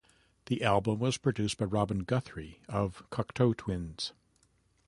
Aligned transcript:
The 0.47 0.63
album 0.63 0.97
was 0.97 1.19
produced 1.19 1.59
by 1.59 1.65
Robin 1.65 1.99
Guthrie 1.99 2.59
of 2.67 3.07
Cocteau 3.11 3.55
Twins. 3.55 4.13